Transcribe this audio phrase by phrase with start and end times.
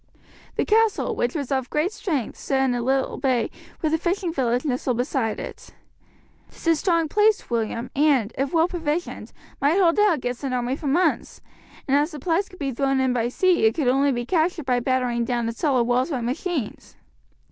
[0.55, 3.51] The castle, which was of great strength, stood in a little bay
[3.83, 5.75] with a fishing village nestled beside it.
[6.49, 10.75] "'Tis a strong place, William, and, if well provisioned, might hold out against an army
[10.75, 11.39] for months,
[11.87, 14.79] and as supplies could be thrown in by sea it could only be captured by
[14.79, 16.95] battering down its solid walls by machines."